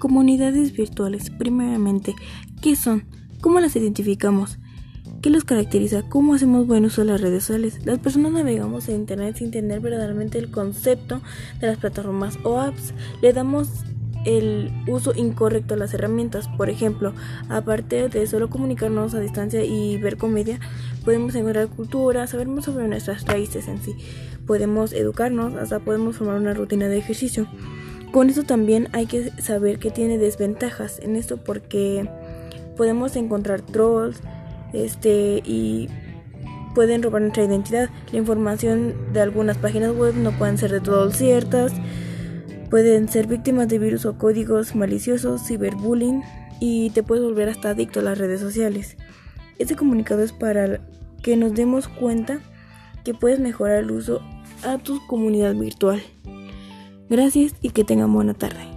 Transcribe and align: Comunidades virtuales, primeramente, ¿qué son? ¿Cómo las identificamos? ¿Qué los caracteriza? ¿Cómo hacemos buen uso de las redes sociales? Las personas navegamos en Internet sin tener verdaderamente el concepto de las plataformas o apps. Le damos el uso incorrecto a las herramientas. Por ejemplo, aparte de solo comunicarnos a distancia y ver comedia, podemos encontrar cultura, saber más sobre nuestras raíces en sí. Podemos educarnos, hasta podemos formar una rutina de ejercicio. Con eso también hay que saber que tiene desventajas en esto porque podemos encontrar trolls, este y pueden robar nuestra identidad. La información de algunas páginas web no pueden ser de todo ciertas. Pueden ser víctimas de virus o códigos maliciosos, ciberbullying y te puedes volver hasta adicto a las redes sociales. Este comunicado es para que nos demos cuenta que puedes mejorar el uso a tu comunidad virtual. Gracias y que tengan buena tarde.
Comunidades 0.00 0.72
virtuales, 0.72 1.28
primeramente, 1.28 2.14
¿qué 2.62 2.74
son? 2.74 3.04
¿Cómo 3.42 3.60
las 3.60 3.76
identificamos? 3.76 4.58
¿Qué 5.20 5.28
los 5.28 5.44
caracteriza? 5.44 6.04
¿Cómo 6.08 6.32
hacemos 6.32 6.66
buen 6.66 6.86
uso 6.86 7.02
de 7.02 7.08
las 7.08 7.20
redes 7.20 7.44
sociales? 7.44 7.84
Las 7.84 7.98
personas 7.98 8.32
navegamos 8.32 8.88
en 8.88 8.96
Internet 8.96 9.36
sin 9.36 9.50
tener 9.50 9.80
verdaderamente 9.80 10.38
el 10.38 10.50
concepto 10.50 11.20
de 11.60 11.66
las 11.66 11.76
plataformas 11.76 12.38
o 12.44 12.58
apps. 12.58 12.94
Le 13.20 13.34
damos 13.34 13.68
el 14.24 14.72
uso 14.88 15.12
incorrecto 15.14 15.74
a 15.74 15.76
las 15.76 15.92
herramientas. 15.92 16.48
Por 16.48 16.70
ejemplo, 16.70 17.12
aparte 17.50 18.08
de 18.08 18.26
solo 18.26 18.48
comunicarnos 18.48 19.12
a 19.12 19.20
distancia 19.20 19.62
y 19.66 19.98
ver 19.98 20.16
comedia, 20.16 20.60
podemos 21.04 21.34
encontrar 21.34 21.68
cultura, 21.68 22.26
saber 22.26 22.48
más 22.48 22.64
sobre 22.64 22.88
nuestras 22.88 23.26
raíces 23.26 23.68
en 23.68 23.82
sí. 23.82 23.94
Podemos 24.46 24.94
educarnos, 24.94 25.56
hasta 25.56 25.80
podemos 25.80 26.16
formar 26.16 26.40
una 26.40 26.54
rutina 26.54 26.88
de 26.88 26.96
ejercicio. 26.96 27.46
Con 28.12 28.28
eso 28.28 28.42
también 28.42 28.88
hay 28.92 29.06
que 29.06 29.30
saber 29.40 29.78
que 29.78 29.90
tiene 29.90 30.18
desventajas 30.18 30.98
en 31.00 31.14
esto 31.14 31.36
porque 31.36 32.08
podemos 32.76 33.14
encontrar 33.14 33.60
trolls, 33.60 34.20
este 34.72 35.42
y 35.44 35.88
pueden 36.74 37.02
robar 37.02 37.22
nuestra 37.22 37.44
identidad. 37.44 37.88
La 38.12 38.18
información 38.18 38.94
de 39.12 39.20
algunas 39.20 39.58
páginas 39.58 39.94
web 39.94 40.14
no 40.16 40.32
pueden 40.32 40.58
ser 40.58 40.72
de 40.72 40.80
todo 40.80 41.10
ciertas. 41.12 41.72
Pueden 42.68 43.08
ser 43.08 43.26
víctimas 43.26 43.68
de 43.68 43.78
virus 43.78 44.06
o 44.06 44.16
códigos 44.16 44.74
maliciosos, 44.74 45.46
ciberbullying 45.46 46.22
y 46.60 46.90
te 46.90 47.02
puedes 47.02 47.24
volver 47.24 47.48
hasta 47.48 47.70
adicto 47.70 48.00
a 48.00 48.04
las 48.04 48.18
redes 48.18 48.40
sociales. 48.40 48.96
Este 49.58 49.76
comunicado 49.76 50.22
es 50.22 50.32
para 50.32 50.80
que 51.22 51.36
nos 51.36 51.54
demos 51.54 51.88
cuenta 51.88 52.40
que 53.04 53.14
puedes 53.14 53.40
mejorar 53.40 53.78
el 53.78 53.90
uso 53.90 54.20
a 54.64 54.78
tu 54.78 55.04
comunidad 55.06 55.54
virtual. 55.54 56.02
Gracias 57.10 57.56
y 57.60 57.70
que 57.70 57.82
tengan 57.82 58.14
buena 58.14 58.34
tarde. 58.34 58.69